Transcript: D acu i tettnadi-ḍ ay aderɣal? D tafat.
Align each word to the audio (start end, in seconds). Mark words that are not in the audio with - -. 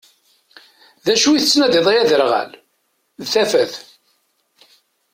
D 1.05 1.07
acu 1.13 1.29
i 1.33 1.39
tettnadi-ḍ 1.43 1.87
ay 1.87 1.97
aderɣal? 1.99 2.49
D 3.21 3.23
tafat. 3.33 3.73